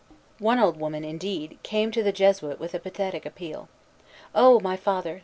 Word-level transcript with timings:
One 0.39 0.57
old 0.57 0.77
woman, 0.79 1.03
indeed, 1.03 1.59
came 1.61 1.91
to 1.91 2.01
the 2.01 2.11
Jesuit 2.11 2.59
with 2.59 2.73
a 2.73 2.79
pathetic 2.79 3.23
appeal: 3.23 3.69
"Oh, 4.33 4.59
my 4.59 4.75
Father! 4.75 5.19